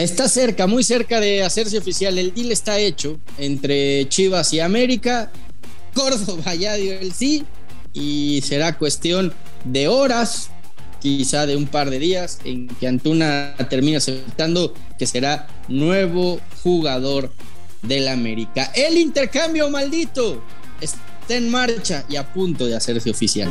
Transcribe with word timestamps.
Está 0.00 0.30
cerca, 0.30 0.66
muy 0.66 0.82
cerca 0.82 1.20
de 1.20 1.42
hacerse 1.42 1.76
oficial. 1.76 2.16
El 2.16 2.32
deal 2.32 2.50
está 2.52 2.78
hecho 2.78 3.20
entre 3.36 4.08
Chivas 4.08 4.50
y 4.54 4.60
América. 4.60 5.30
Córdoba 5.92 6.54
ya 6.58 6.74
dio 6.76 6.94
el 6.94 7.12
sí 7.12 7.44
y 7.92 8.40
será 8.42 8.78
cuestión 8.78 9.34
de 9.64 9.88
horas, 9.88 10.48
quizá 11.00 11.44
de 11.44 11.54
un 11.54 11.66
par 11.66 11.90
de 11.90 11.98
días, 11.98 12.38
en 12.44 12.68
que 12.68 12.88
Antuna 12.88 13.54
termine 13.68 13.98
aceptando 13.98 14.72
que 14.98 15.06
será 15.06 15.48
nuevo 15.68 16.40
jugador 16.62 17.30
del 17.82 18.08
América. 18.08 18.72
El 18.74 18.96
intercambio 18.96 19.68
maldito 19.68 20.42
está 20.80 20.96
en 21.28 21.50
marcha 21.50 22.06
y 22.08 22.16
a 22.16 22.32
punto 22.32 22.64
de 22.64 22.74
hacerse 22.74 23.10
oficial. 23.10 23.50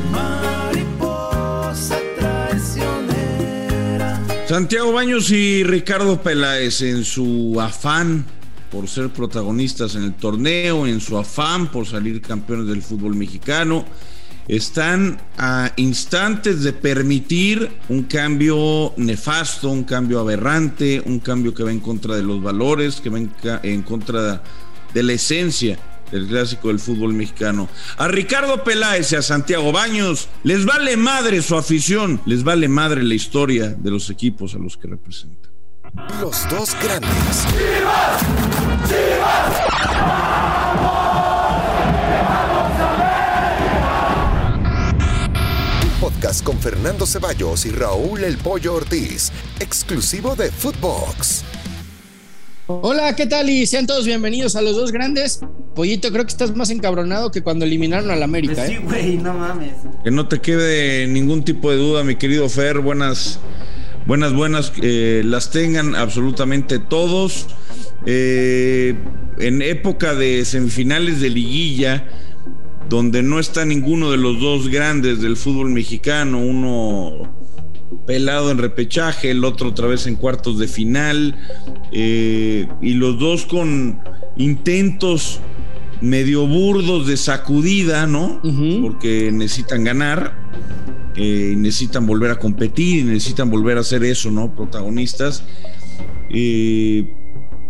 Santiago 4.60 4.92
Baños 4.92 5.32
y 5.32 5.64
Ricardo 5.64 6.22
Peláez 6.22 6.82
en 6.82 7.06
su 7.06 7.56
afán 7.62 8.26
por 8.70 8.90
ser 8.90 9.08
protagonistas 9.08 9.96
en 9.96 10.04
el 10.04 10.16
torneo, 10.16 10.86
en 10.86 11.00
su 11.00 11.18
afán 11.18 11.72
por 11.72 11.88
salir 11.88 12.22
campeones 12.22 12.68
del 12.68 12.82
fútbol 12.82 13.16
mexicano, 13.16 13.86
están 14.50 15.18
a 15.38 15.72
instantes 15.78 16.62
de 16.62 16.74
permitir 16.74 17.72
un 17.88 18.04
cambio 18.04 18.92
nefasto, 18.98 19.70
un 19.70 19.86
cambio 19.86 20.20
aberrante, 20.20 21.02
un 21.06 21.20
cambio 21.20 21.54
que 21.54 21.64
va 21.64 21.72
en 21.72 21.80
contra 21.80 22.18
de 22.18 22.24
los 22.24 22.44
valores, 22.44 23.00
que 23.00 23.10
va 23.10 23.20
en, 23.64 23.82
contra 23.84 24.44
de 24.94 25.04
la 25.04 25.14
esencia 25.14 25.80
del 26.12 26.28
clásico 26.28 26.70
del 26.70 26.80
fútbol 26.80 27.14
mexicano. 27.14 27.70
A 27.98 28.08
Ricardo 28.08 28.64
Peláez 28.64 29.12
y 29.12 29.16
a 29.16 29.22
Santiago 29.22 29.72
Baños 29.72 30.30
les 30.44 30.66
vale 30.66 30.98
madre 30.98 31.42
su 31.42 31.56
afición, 31.56 32.22
les 32.26 32.44
vale 32.44 32.68
madre 32.68 33.04
la 33.04 33.16
historia 33.16 33.70
de 33.70 33.92
los 33.92 34.10
equipos 34.10 34.56
a 34.56 34.60
los 34.60 34.78
que 34.78 34.88
representan. 34.88 35.52
Los 36.22 36.48
dos 36.50 36.76
grandes. 36.82 37.10
podcast 46.00 46.44
con 46.44 46.58
Fernando 46.60 47.06
Ceballos 47.06 47.66
y 47.66 47.72
Raúl 47.72 48.24
El 48.24 48.38
Pollo 48.38 48.76
Ortiz, 48.76 49.32
exclusivo 49.60 50.36
de 50.36 50.52
Footbox. 50.52 51.44
Hola, 52.68 53.16
¿qué 53.16 53.26
tal? 53.26 53.50
Y 53.50 53.66
sean 53.66 53.88
todos 53.88 54.06
bienvenidos 54.06 54.56
a 54.56 54.62
los 54.62 54.76
dos 54.76 54.92
grandes. 54.92 55.42
Pollito, 55.80 56.12
creo 56.12 56.26
que 56.26 56.32
estás 56.32 56.54
más 56.58 56.72
encabronado 56.72 57.32
que 57.32 57.42
cuando 57.42 57.64
eliminaron 57.64 58.12
al 58.12 58.22
América. 58.22 58.56
Pues 58.56 58.68
sí, 58.68 58.74
¿eh? 58.74 58.82
güey, 58.84 59.16
no 59.16 59.34
mames. 59.34 59.72
Que 60.04 60.12
no 60.12 60.28
te 60.28 60.42
quede 60.42 61.08
ningún 61.08 61.46
tipo 61.46 61.72
de 61.72 61.78
duda, 61.78 62.04
mi 62.04 62.18
querido 62.18 62.50
Fer. 62.50 62.80
Buenas, 62.80 63.40
buenas, 64.06 64.34
buenas. 64.34 64.74
Eh, 64.82 65.22
las 65.24 65.52
tengan 65.52 65.96
absolutamente 65.96 66.80
todos. 66.80 67.48
Eh, 68.06 68.94
en 69.38 69.62
época 69.62 70.16
de 70.16 70.44
semifinales 70.44 71.22
de 71.22 71.30
liguilla 71.30 72.10
donde 72.90 73.24
no 73.24 73.40
está 73.40 73.64
ninguno 73.64 74.12
de 74.12 74.18
los 74.18 74.38
dos 74.42 74.68
grandes 74.68 75.22
del 75.22 75.38
fútbol 75.38 75.70
mexicano, 75.70 76.42
uno 76.42 77.34
pelado 78.06 78.52
en 78.52 78.58
repechaje, 78.58 79.32
el 79.32 79.46
otro 79.46 79.70
otra 79.70 79.88
vez 79.88 80.08
en 80.08 80.18
cuartos 80.18 80.60
de 80.60 80.68
final, 80.68 81.38
eh, 81.94 82.68
y 82.82 82.96
los 82.96 83.18
dos 83.18 83.46
con 83.46 84.02
intentos 84.36 85.40
medio 86.02 86.48
burdos 86.48 87.08
de 87.08 87.18
sacudida, 87.18 88.08
¿no? 88.08 88.42
Porque 88.82 89.32
necesitan 89.32 89.84
ganar, 89.84 90.34
eh, 91.16 91.54
necesitan 91.58 92.06
volver 92.06 92.32
a 92.32 92.40
competir, 92.40 93.00
y 93.00 93.04
necesitan 93.04 93.50
volver 93.50 93.78
a 93.78 93.82
hacer 93.82 94.04
eso, 94.04 94.32
¿no? 94.32 94.56
Protagonistas. 94.56 95.44
Eh, 96.30 97.14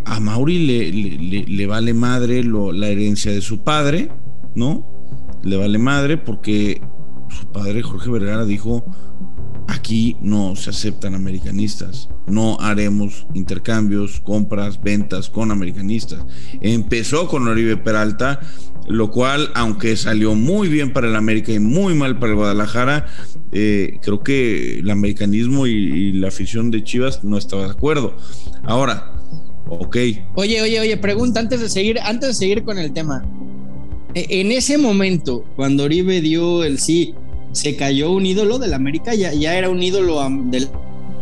a 0.04 0.20
Mauri 0.20 1.46
le, 1.46 1.66
vale 1.66 1.94
madre 1.94 2.42
la 2.42 2.88
herencia 2.88 3.32
de 3.32 3.40
su 3.40 3.62
padre, 3.62 4.10
¿no? 4.54 4.90
le 5.42 5.56
vale 5.56 5.78
madre 5.78 6.18
porque 6.18 6.80
su 7.28 7.46
padre 7.52 7.82
Jorge 7.82 8.10
Vergara 8.10 8.44
dijo, 8.44 8.84
aquí 9.70 10.16
no 10.20 10.56
se 10.56 10.70
aceptan 10.70 11.14
americanistas, 11.14 12.08
no 12.26 12.58
haremos 12.60 13.26
intercambios, 13.34 14.20
compras, 14.20 14.82
ventas 14.82 15.30
con 15.30 15.50
americanistas. 15.50 16.24
Empezó 16.60 17.28
con 17.28 17.46
Oribe 17.46 17.76
Peralta, 17.76 18.40
lo 18.88 19.10
cual, 19.10 19.50
aunque 19.54 19.96
salió 19.96 20.34
muy 20.34 20.68
bien 20.68 20.92
para 20.92 21.08
el 21.08 21.14
América 21.14 21.52
y 21.52 21.60
muy 21.60 21.94
mal 21.94 22.18
para 22.18 22.32
el 22.32 22.38
Guadalajara, 22.38 23.06
eh, 23.52 23.98
creo 24.02 24.22
que 24.22 24.80
el 24.80 24.90
americanismo 24.90 25.66
y, 25.66 26.12
la 26.12 26.28
afición 26.28 26.70
de 26.70 26.82
Chivas 26.82 27.22
no 27.22 27.38
estaba 27.38 27.64
de 27.64 27.70
acuerdo. 27.70 28.16
Ahora, 28.64 29.12
ok. 29.68 29.96
Oye, 30.34 30.62
oye, 30.62 30.80
oye, 30.80 30.96
pregunta 30.96 31.40
antes 31.40 31.60
de 31.60 31.68
seguir, 31.68 32.00
antes 32.00 32.30
de 32.30 32.34
seguir 32.34 32.64
con 32.64 32.78
el 32.78 32.92
tema. 32.92 33.24
E, 34.14 34.40
en 34.40 34.50
ese 34.50 34.78
momento, 34.78 35.44
cuando 35.54 35.84
Oribe 35.84 36.20
dio 36.20 36.64
el 36.64 36.78
sí, 36.78 37.14
se 37.52 37.76
cayó 37.76 38.12
un 38.12 38.26
ídolo 38.26 38.58
del 38.58 38.74
América, 38.74 39.14
ya, 39.14 39.32
ya 39.32 39.56
era 39.56 39.68
un 39.70 39.82
ídolo 39.82 40.20
del, 40.44 40.68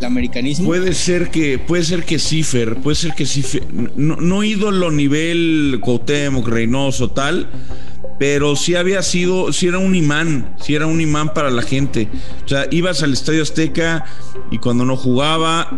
americanismo. 0.00 0.66
Puede 0.66 0.94
ser 0.94 1.28
que, 1.30 1.58
puede 1.58 1.82
ser 1.82 2.04
que 2.04 2.20
Cifer, 2.20 2.76
puede 2.76 2.94
ser 2.94 3.14
que 3.14 3.26
Cifer, 3.26 3.64
no, 3.96 4.44
ídolo 4.44 4.92
nivel 4.92 5.80
Cuauhtémoc, 5.82 6.46
Reynoso, 6.46 7.10
tal, 7.10 7.48
pero 8.18 8.56
sí 8.56 8.74
había 8.74 9.02
sido, 9.02 9.52
sí 9.52 9.68
era 9.68 9.78
un 9.78 9.94
imán, 9.94 10.54
sí 10.60 10.74
era 10.74 10.86
un 10.86 11.00
imán 11.00 11.32
para 11.32 11.50
la 11.50 11.62
gente. 11.62 12.08
O 12.44 12.48
sea, 12.48 12.66
ibas 12.70 13.02
al 13.02 13.12
Estadio 13.12 13.42
Azteca 13.42 14.04
y 14.50 14.58
cuando 14.58 14.84
no 14.84 14.96
jugaba, 14.96 15.70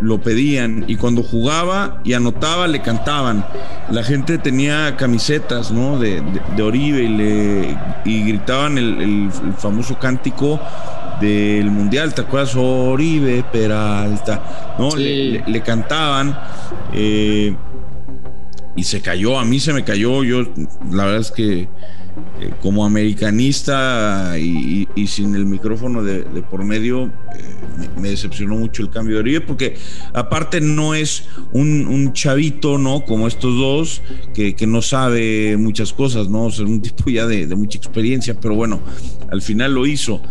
lo 0.00 0.20
pedían 0.20 0.84
y 0.88 0.96
cuando 0.96 1.22
jugaba 1.22 2.00
y 2.04 2.14
anotaba 2.14 2.66
le 2.66 2.82
cantaban. 2.82 3.44
La 3.90 4.02
gente 4.02 4.38
tenía 4.38 4.96
camisetas, 4.96 5.70
¿no? 5.70 5.98
De, 5.98 6.22
Oribe 6.62 7.02
y, 7.02 7.08
le, 7.08 7.78
y 8.04 8.24
gritaban 8.24 8.78
el, 8.78 9.30
famoso 9.58 9.98
cántico 9.98 10.60
del 11.20 11.70
Mundial, 11.70 12.14
¿te 12.14 12.22
acuerdas? 12.22 12.56
Oribe, 12.56 13.44
Peralta, 13.52 14.74
¿no? 14.78 14.96
Le, 14.96 15.62
cantaban. 15.62 16.38
Eh, 16.92 17.54
y 18.76 18.84
se 18.84 19.00
cayó, 19.00 19.38
a 19.38 19.44
mí 19.44 19.60
se 19.60 19.72
me 19.72 19.84
cayó, 19.84 20.24
yo 20.24 20.42
la 20.90 21.04
verdad 21.04 21.20
es 21.20 21.30
que 21.30 21.68
eh, 22.40 22.50
como 22.60 22.84
americanista 22.84 24.38
y, 24.38 24.86
sin 25.06 25.34
el 25.34 25.46
micrófono 25.46 26.02
de, 26.02 26.22
por 26.42 26.64
medio, 26.64 27.04
eh, 27.04 27.88
me, 27.98 28.10
decepcionó 28.10 28.56
mucho 28.56 28.82
el 28.82 28.90
cambio 28.90 29.16
de 29.16 29.20
Oribe, 29.20 29.40
porque 29.40 29.76
aparte 30.12 30.60
no 30.60 30.94
es 30.94 31.24
un, 31.52 32.12
chavito, 32.12 32.78
¿no? 32.78 33.04
Como 33.04 33.28
estos 33.28 33.56
dos, 33.56 34.02
que, 34.34 34.54
no 34.66 34.82
sabe 34.82 35.56
muchas 35.56 35.92
cosas, 35.92 36.28
¿no? 36.28 36.44
O 36.44 36.50
sea, 36.50 36.64
un 36.64 36.80
tipo 36.82 37.10
ya 37.10 37.26
de 37.26 37.46
mucha 37.54 37.78
experiencia, 37.78 38.34
pero 38.38 38.54
bueno, 38.54 38.80
al 39.30 39.42
final 39.42 39.74
lo 39.74 39.86
hizo. 39.86 40.22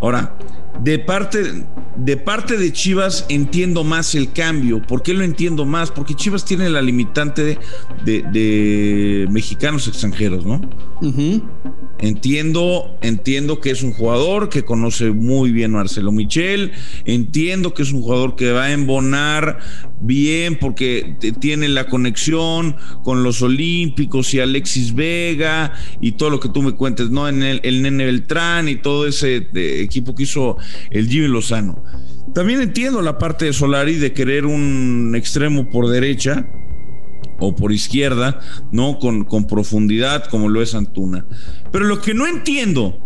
Ahora, 0.00 0.36
de 0.82 0.98
parte, 0.98 1.64
de 1.98 2.16
parte 2.16 2.56
de 2.56 2.72
Chivas 2.72 3.26
entiendo 3.28 3.84
más 3.84 4.14
el 4.14 4.32
cambio. 4.32 4.82
¿Por 4.82 5.02
qué 5.02 5.14
lo 5.14 5.24
entiendo 5.24 5.64
más? 5.64 5.90
Porque 5.90 6.14
Chivas 6.14 6.44
tiene 6.44 6.68
la 6.68 6.82
limitante 6.82 7.58
de, 8.04 9.26
mexicanos 9.30 9.88
extranjeros, 9.88 10.44
¿no? 10.44 10.60
Entiendo, 11.98 12.98
entiendo 13.00 13.60
que 13.60 13.70
es 13.70 13.82
un 13.82 13.92
jugador 13.92 14.50
que 14.50 14.64
conoce 14.64 15.12
muy 15.12 15.50
bien 15.50 15.72
a 15.74 15.78
Marcelo 15.78 16.12
Michel, 16.12 16.72
entiendo 17.06 17.72
que 17.72 17.82
es 17.82 17.92
un 17.92 18.02
jugador 18.02 18.36
que 18.36 18.52
va 18.52 18.64
a 18.64 18.72
embonar 18.72 19.58
bien 20.00 20.58
porque 20.58 21.16
tiene 21.40 21.68
la 21.68 21.86
conexión 21.86 22.76
con 23.02 23.22
los 23.22 23.42
Olímpicos 23.42 24.32
y 24.34 24.40
Alexis 24.40 24.94
Vega 24.94 25.72
y 26.00 26.12
todo 26.12 26.30
lo 26.30 26.40
que 26.40 26.48
tú 26.48 26.62
me 26.62 26.72
cuentes, 26.72 27.10
¿no? 27.10 27.28
En 27.28 27.42
el, 27.42 27.82
Nene 27.82 28.04
Beltrán 28.04 28.68
y 28.68 28.76
todo 28.76 29.06
ese 29.06 29.48
equipo 29.54 30.14
que 30.14 30.24
hizo 30.24 30.56
el 30.90 31.08
Jimmy 31.08 31.28
Lozano. 31.28 31.82
También 32.34 32.60
entiendo 32.60 33.00
la 33.02 33.18
parte 33.18 33.46
de 33.46 33.52
Solari 33.52 33.94
de 33.94 34.12
querer 34.12 34.46
un 34.46 35.14
extremo 35.16 35.68
por 35.70 35.88
derecha, 35.88 36.46
o 37.38 37.54
por 37.54 37.72
izquierda, 37.72 38.40
¿no? 38.72 38.98
Con, 38.98 39.24
con 39.24 39.46
profundidad 39.46 40.24
como 40.24 40.48
lo 40.48 40.62
es 40.62 40.74
Antuna. 40.74 41.26
Pero 41.70 41.84
lo 41.84 42.00
que 42.00 42.14
no 42.14 42.26
entiendo 42.26 42.98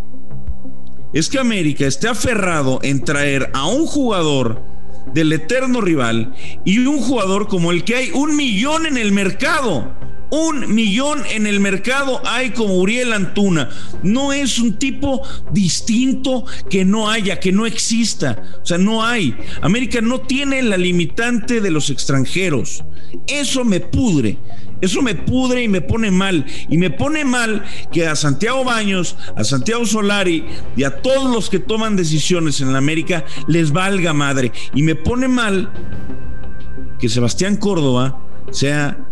es 1.13 1.29
que 1.29 1.39
América 1.39 1.85
esté 1.85 2.07
aferrado 2.07 2.79
en 2.83 3.03
traer 3.03 3.49
a 3.53 3.67
un 3.67 3.85
jugador 3.85 4.70
del 5.13 5.33
eterno 5.33 5.81
rival 5.81 6.33
y 6.65 6.79
un 6.79 6.99
jugador 6.99 7.47
como 7.47 7.71
el 7.71 7.83
que 7.83 7.95
hay 7.95 8.11
un 8.11 8.35
millón 8.35 8.85
en 8.85 8.97
el 8.97 9.11
mercado. 9.11 9.99
Un 10.31 10.73
millón 10.73 11.23
en 11.29 11.45
el 11.45 11.59
mercado 11.59 12.21
hay 12.25 12.51
como 12.51 12.75
Uriel 12.75 13.11
Antuna. 13.11 13.69
No 14.01 14.31
es 14.31 14.59
un 14.59 14.79
tipo 14.79 15.27
distinto 15.51 16.45
que 16.69 16.85
no 16.85 17.09
haya, 17.09 17.37
que 17.41 17.51
no 17.51 17.65
exista. 17.65 18.41
O 18.63 18.65
sea, 18.65 18.77
no 18.77 19.03
hay. 19.03 19.35
América 19.61 19.99
no 19.99 20.21
tiene 20.21 20.61
la 20.61 20.77
limitante 20.77 21.59
de 21.59 21.69
los 21.69 21.89
extranjeros. 21.89 22.85
Eso 23.27 23.65
me 23.65 23.81
pudre. 23.81 24.37
Eso 24.81 25.01
me 25.01 25.15
pudre 25.15 25.63
y 25.63 25.67
me 25.67 25.81
pone 25.81 26.11
mal. 26.11 26.45
Y 26.69 26.77
me 26.77 26.89
pone 26.89 27.23
mal 27.23 27.63
que 27.91 28.07
a 28.07 28.15
Santiago 28.15 28.63
Baños, 28.63 29.15
a 29.35 29.43
Santiago 29.43 29.85
Solari 29.85 30.45
y 30.75 30.83
a 30.83 31.01
todos 31.01 31.33
los 31.33 31.49
que 31.49 31.59
toman 31.59 31.95
decisiones 31.95 32.61
en 32.61 32.71
la 32.71 32.79
América 32.79 33.25
les 33.47 33.71
valga 33.71 34.13
madre. 34.13 34.51
Y 34.73 34.83
me 34.83 34.95
pone 34.95 35.27
mal 35.27 35.71
que 36.99 37.09
Sebastián 37.09 37.57
Córdoba 37.57 38.27
sea 38.51 39.07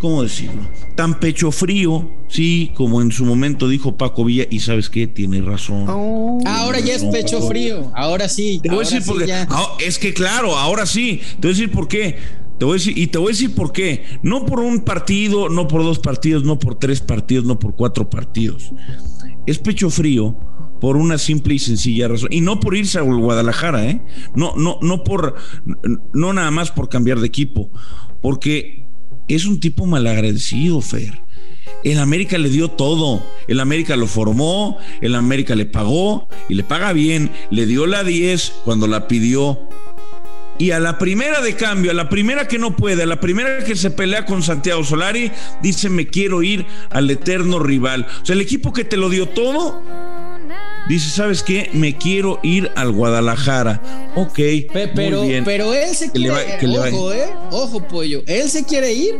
¿cómo 0.00 0.22
decirlo? 0.22 0.62
Tan 0.94 1.18
pecho 1.20 1.52
frío, 1.52 2.10
sí, 2.28 2.72
como 2.74 3.02
en 3.02 3.12
su 3.12 3.24
momento 3.24 3.68
dijo 3.68 3.96
Paco 3.96 4.24
Villa, 4.24 4.46
y 4.50 4.60
sabes 4.60 4.90
qué, 4.90 5.06
tiene 5.06 5.40
razón. 5.42 5.86
Oh. 5.88 6.38
ahora 6.46 6.80
ya 6.80 6.94
es 6.94 7.04
pecho 7.04 7.40
frío, 7.42 7.92
ahora 7.94 8.28
sí. 8.28 8.60
Te 8.62 8.68
voy 8.68 8.78
a 8.78 8.80
decir 8.80 9.04
por 9.04 9.24
qué. 9.24 9.32
Ah, 9.32 9.76
es 9.78 9.98
que 9.98 10.14
claro, 10.14 10.56
ahora 10.56 10.86
sí. 10.86 11.20
Te 11.40 11.48
voy 11.48 11.50
a 11.50 11.54
decir 11.54 11.70
por 11.70 11.88
qué. 11.88 12.16
Te 12.58 12.64
voy 12.64 12.72
a 12.72 12.78
decir, 12.78 12.98
y 12.98 13.06
te 13.06 13.18
voy 13.18 13.28
a 13.28 13.34
decir 13.34 13.54
por 13.54 13.72
qué. 13.72 14.04
No 14.22 14.44
por 14.44 14.60
un 14.60 14.80
partido, 14.80 15.48
no 15.48 15.68
por 15.68 15.82
dos 15.82 15.98
partidos, 15.98 16.44
no 16.44 16.58
por 16.58 16.78
tres 16.78 17.00
partidos, 17.00 17.44
no 17.44 17.58
por 17.58 17.76
cuatro 17.76 18.10
partidos. 18.10 18.72
Es 19.46 19.58
pecho 19.58 19.90
frío 19.90 20.36
por 20.80 20.96
una 20.96 21.18
simple 21.18 21.54
y 21.54 21.58
sencilla 21.58 22.08
razón. 22.08 22.28
Y 22.32 22.40
no 22.40 22.60
por 22.60 22.76
irse 22.76 22.98
a 22.98 23.02
Guadalajara, 23.02 23.86
¿eh? 23.86 24.02
No, 24.34 24.54
no, 24.56 24.78
no 24.82 25.04
por, 25.04 25.36
no 26.12 26.32
nada 26.32 26.50
más 26.50 26.70
por 26.70 26.88
cambiar 26.88 27.20
de 27.20 27.26
equipo. 27.26 27.70
Porque 28.20 28.86
es 29.28 29.46
un 29.46 29.60
tipo 29.60 29.86
malagradecido, 29.86 30.80
Fer. 30.80 31.22
El 31.84 31.98
América 32.00 32.38
le 32.38 32.48
dio 32.48 32.68
todo. 32.68 33.22
El 33.46 33.60
América 33.60 33.96
lo 33.96 34.06
formó, 34.06 34.78
el 35.00 35.14
América 35.14 35.54
le 35.54 35.66
pagó 35.66 36.28
y 36.48 36.54
le 36.54 36.64
paga 36.64 36.92
bien. 36.92 37.30
Le 37.50 37.66
dio 37.66 37.86
la 37.86 38.04
10 38.04 38.52
cuando 38.64 38.86
la 38.86 39.06
pidió. 39.06 39.60
Y 40.58 40.72
a 40.72 40.80
la 40.80 40.98
primera 40.98 41.40
de 41.40 41.54
cambio, 41.54 41.92
a 41.92 41.94
la 41.94 42.08
primera 42.08 42.48
que 42.48 42.58
no 42.58 42.74
puede, 42.74 43.04
a 43.04 43.06
la 43.06 43.20
primera 43.20 43.64
que 43.64 43.76
se 43.76 43.90
pelea 43.90 44.26
con 44.26 44.42
Santiago 44.42 44.82
Solari, 44.82 45.30
dice 45.62 45.88
me 45.88 46.08
quiero 46.08 46.42
ir 46.42 46.66
al 46.90 47.08
eterno 47.10 47.60
rival. 47.60 48.06
O 48.22 48.26
sea, 48.26 48.34
el 48.34 48.40
equipo 48.40 48.72
que 48.72 48.84
te 48.84 48.96
lo 48.96 49.08
dio 49.08 49.28
todo, 49.28 49.82
dice, 50.88 51.10
¿sabes 51.10 51.42
qué? 51.44 51.70
Me 51.72 51.96
quiero 51.96 52.40
ir 52.42 52.70
al 52.74 52.90
Guadalajara. 52.90 54.10
Ok, 54.16 54.38
pero, 54.72 55.20
muy 55.20 55.28
bien. 55.28 55.44
pero 55.44 55.72
él 55.74 55.94
se 55.94 56.10
quiere, 56.10 56.58
ir. 56.60 56.78
ojo, 56.78 57.12
eh, 57.12 57.28
ojo, 57.50 57.86
pollo, 57.86 58.22
él 58.26 58.50
se 58.50 58.64
quiere 58.64 58.92
ir. 58.92 59.14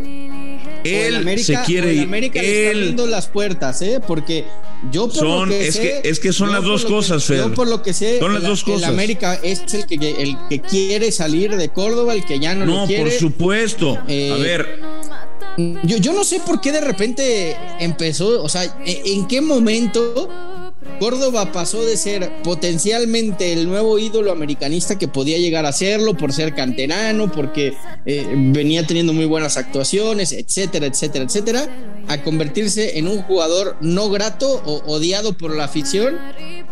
Él 0.85 1.39
se 1.39 1.57
quiere 1.67 1.95
ir. 1.95 2.03
América 2.03 2.41
le 2.41 2.65
está 2.67 2.79
abriendo 2.79 3.07
las 3.07 3.27
puertas, 3.27 3.83
¿eh? 3.83 4.01
Porque 4.07 4.45
yo 4.93 5.09
por 5.09 5.17
son, 5.17 5.49
lo 5.49 5.55
que 5.55 5.69
es 5.69 5.75
sé, 5.75 5.81
que 6.03 6.09
es 6.09 6.21
que 6.21 6.33
son 6.33 6.53
las 6.53 6.63
dos 6.63 6.85
cosas, 6.85 7.25
Fer. 7.25 7.39
Yo 7.39 7.55
por 7.55 7.69
lo 7.69 7.83
que 7.83 7.93
sé, 7.93 8.19
son 8.19 8.33
las 8.35 8.43
el, 8.43 8.49
dos 8.49 8.65
cosas. 8.65 8.89
El 8.89 8.95
América 8.95 9.39
es 9.43 9.63
el 9.75 9.87
que 9.87 9.95
el 9.95 10.37
que 10.49 10.61
quiere 10.61 11.11
salir 11.13 11.57
de 11.57 11.69
Córdoba, 11.71 12.15
el 12.15 12.25
que 12.25 12.39
ya 12.39 12.55
no, 12.55 12.65
no 12.67 12.81
lo 12.83 12.87
quiere. 12.87 13.03
por 13.03 13.13
supuesto. 13.13 13.99
Eh, 14.09 14.33
A 14.33 14.37
ver, 14.37 14.81
yo, 15.85 15.97
yo 15.97 16.13
no 16.13 16.23
sé 16.25 16.41
por 16.41 16.61
qué 16.61 16.71
de 16.73 16.81
repente 16.81 17.57
empezó, 17.81 18.43
o 18.43 18.49
sea, 18.49 18.63
en 18.87 19.27
qué 19.27 19.41
momento 19.41 20.29
Córdoba 20.99 21.53
pasó 21.53 21.85
de 21.85 21.97
ser 21.97 22.31
potencialmente 22.43 23.53
el 23.53 23.69
nuevo 23.69 23.99
ídolo 23.99 24.33
americanista 24.33 24.99
que 24.99 25.09
podía 25.09 25.39
llegar 25.39 25.67
a 25.67 25.73
serlo 25.73 26.17
por 26.17 26.33
ser 26.33 26.55
canterano, 26.55 27.31
porque 27.31 27.75
eh, 28.07 28.27
venía 28.35 28.87
teniendo 28.87 29.13
muy 29.13 29.27
buenas 29.27 29.57
actuaciones, 29.57 30.33
etcétera, 30.33 30.87
etcétera, 30.87 31.25
etcétera, 31.25 31.69
a 32.09 32.23
convertirse 32.23 32.99
en 32.99 33.09
un 33.09 33.23
jugador 33.23 33.77
no 33.81 34.11
grato 34.11 34.63
o 34.65 34.83
odiado 34.87 35.33
por 35.37 35.55
la 35.55 35.65
afición. 35.65 36.19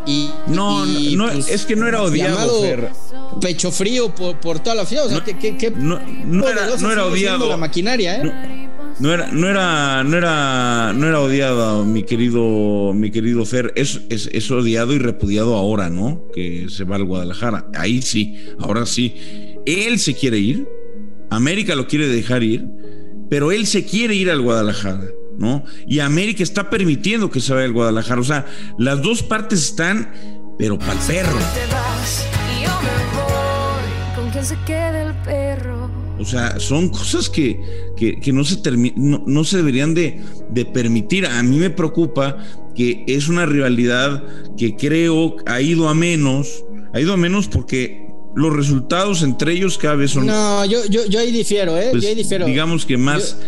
Y, 0.06 0.31
no, 0.46 0.87
no, 0.87 1.32
pues, 1.32 1.49
es 1.49 1.67
que 1.67 1.75
no 1.75 1.88
era 1.88 2.02
odiado. 2.02 2.62
Pecho 3.40 3.72
frío 3.72 4.14
por, 4.14 4.61
toda 4.61 4.75
la 4.75 4.82
afición. 4.82 5.06
O 5.06 5.11
sea, 5.11 5.25
que, 5.25 5.72
no, 5.76 6.00
no, 6.25 6.49
era, 6.49 6.69
no 6.79 6.93
era 6.93 7.06
odiado. 7.06 7.49
La 7.49 7.56
maquinaria, 7.56 8.22
¿eh? 8.22 8.32
No 8.98 9.12
era, 9.12 9.31
no 9.31 9.46
era, 9.46 10.02
no 10.04 10.16
era, 10.16 10.93
no 10.94 11.06
era 11.06 11.20
odiado, 11.20 11.84
mi 11.84 12.02
querido, 12.02 12.94
mi 12.94 13.10
querido 13.10 13.44
Fer. 13.44 13.72
Es, 13.76 14.00
es, 14.08 14.50
odiado 14.50 14.94
y 14.94 14.98
repudiado 14.98 15.54
ahora, 15.54 15.90
¿no? 15.90 16.22
Que 16.34 16.66
se 16.70 16.84
va 16.84 16.96
al 16.96 17.04
Guadalajara. 17.04 17.66
Ahí 17.75 18.00
sí, 18.00 18.37
ahora 18.58 18.87
sí. 18.87 19.14
Él 19.66 19.98
se 19.98 20.14
quiere 20.14 20.38
ir. 20.38 20.66
América 21.28 21.75
lo 21.75 21.87
quiere 21.87 22.08
dejar 22.08 22.43
ir, 22.43 22.66
pero 23.28 23.52
él 23.52 23.66
se 23.66 23.84
quiere 23.84 24.14
ir 24.14 24.31
al 24.31 24.40
Guadalajara, 24.40 25.08
¿no? 25.37 25.64
Y 25.87 25.98
América 25.98 26.43
está 26.43 26.70
permitiendo 26.70 27.31
que 27.31 27.40
se 27.40 27.52
vaya 27.52 27.66
al 27.66 27.72
Guadalajara. 27.72 28.20
O 28.20 28.25
sea, 28.25 28.46
las 28.78 29.02
dos 29.02 29.22
partes 29.22 29.62
están, 29.62 30.10
pero 30.58 30.78
para 30.78 30.93
el 30.94 30.98
perro. 31.00 31.38
con 34.14 34.31
que 34.31 34.43
se 34.43 34.56
perro. 34.66 34.85
O 36.18 36.24
sea, 36.24 36.58
son 36.58 36.88
cosas 36.88 37.28
que, 37.28 37.60
que, 37.96 38.32
no, 38.32 38.44
se 38.44 38.58
no, 38.96 39.22
no, 39.26 39.44
se 39.44 39.58
deberían 39.58 39.94
de, 39.94 40.20
de, 40.50 40.64
permitir. 40.64 41.26
A 41.26 41.42
mí 41.42 41.58
me 41.58 41.70
preocupa 41.70 42.38
que 42.74 43.04
es 43.06 43.28
una 43.28 43.46
rivalidad 43.46 44.24
que 44.56 44.76
creo 44.76 45.36
ha 45.46 45.60
ido 45.60 45.88
a 45.88 45.94
menos, 45.94 46.64
ha 46.92 47.00
ido 47.00 47.12
a 47.12 47.16
menos 47.16 47.48
porque 47.48 48.06
los 48.34 48.54
resultados 48.54 49.22
entre 49.22 49.52
ellos 49.52 49.78
cada 49.78 49.96
vez 49.96 50.10
son... 50.10 50.26
No, 50.26 50.64
yo, 50.66 50.84
yo, 50.86 51.06
yo 51.06 51.20
ahí 51.20 51.32
difiero, 51.32 51.76
¿eh? 51.78 51.88
Pues, 51.90 52.02
yo 52.02 52.08
ahí 52.10 52.14
difiero. 52.14 52.46
Digamos 52.46 52.84
que 52.84 52.98
más 52.98 53.38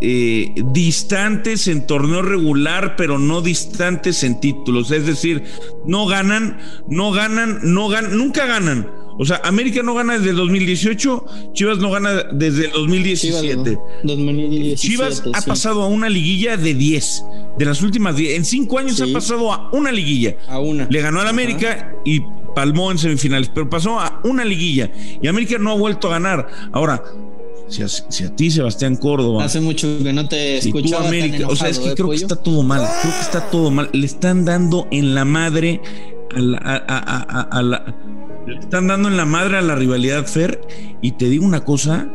eh, 0.00 0.54
distantes 0.72 1.66
en 1.66 1.86
torneo 1.86 2.22
regular, 2.22 2.94
pero 2.96 3.18
no 3.18 3.40
distantes 3.40 4.22
en 4.22 4.40
títulos. 4.40 4.90
Es 4.90 5.06
decir, 5.06 5.42
no 5.86 6.06
ganan, 6.06 6.58
no 6.88 7.10
ganan, 7.10 7.60
no 7.62 7.88
ganan, 7.88 8.16
nunca 8.16 8.46
ganan 8.46 9.03
o 9.18 9.24
sea, 9.24 9.40
América 9.44 9.82
no 9.82 9.94
gana 9.94 10.18
desde 10.18 10.30
el 10.30 10.36
2018, 10.36 11.52
Chivas 11.52 11.78
no 11.78 11.90
gana 11.90 12.24
desde 12.32 12.66
el 12.66 12.72
2017. 12.72 13.78
Chivas, 14.74 15.22
ha 15.32 15.42
pasado 15.42 15.82
a 15.82 15.86
una 15.86 16.08
liguilla 16.08 16.56
de 16.56 16.74
10, 16.74 17.24
de 17.58 17.64
las 17.64 17.82
últimas 17.82 18.16
10. 18.16 18.36
En 18.36 18.44
5 18.44 18.78
años 18.78 19.00
ha 19.00 19.06
pasado 19.12 19.52
a 19.52 19.70
una 19.72 19.92
liguilla. 19.92 20.36
A 20.48 20.58
una. 20.58 20.88
Le 20.90 21.00
ganó 21.00 21.20
al 21.20 21.28
América 21.28 21.94
y 22.04 22.20
palmó 22.54 22.90
en 22.90 22.98
semifinales, 22.98 23.50
pero 23.54 23.70
pasó 23.70 24.00
a 24.00 24.20
una 24.24 24.44
liguilla. 24.44 24.90
Y 25.22 25.26
América 25.28 25.58
no 25.58 25.70
ha 25.70 25.74
vuelto 25.74 26.08
a 26.08 26.12
ganar. 26.12 26.48
Ahora, 26.72 27.02
si 27.68 28.24
a, 28.24 28.36
ti, 28.36 28.50
Sebastián 28.50 28.96
Córdoba. 28.96 29.44
Hace 29.44 29.60
mucho 29.60 29.88
que 30.02 30.12
no 30.12 30.28
te 30.28 30.58
escuchaba. 30.58 31.08
América, 31.08 31.46
o 31.48 31.56
sea, 31.56 31.68
es 31.68 31.78
que 31.78 31.90
¿eh, 31.90 31.94
creo 31.94 32.10
que 32.10 32.16
está 32.16 32.36
todo 32.36 32.62
mal. 32.62 32.86
Creo 33.02 33.14
que 33.14 33.20
está 33.20 33.50
todo 33.50 33.70
mal. 33.70 33.90
Le 33.92 34.06
están 34.06 34.44
dando 34.44 34.86
en 34.90 35.14
la 35.14 35.24
madre 35.24 35.80
le 36.36 36.58
están 38.58 38.88
dando 38.88 39.08
en 39.08 39.16
la 39.16 39.24
madre 39.24 39.58
a 39.58 39.62
la 39.62 39.74
rivalidad 39.74 40.26
Fer. 40.26 40.60
Y 41.00 41.12
te 41.12 41.28
digo 41.28 41.44
una 41.44 41.64
cosa, 41.64 42.08